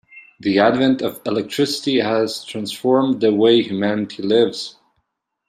The 0.39 0.57
advent 0.57 1.03
of 1.03 1.21
electricity 1.27 1.99
has 1.99 2.43
transformed 2.43 3.21
the 3.21 3.31
way 3.31 3.61
humanity 3.61 4.23
lives. 4.23 4.77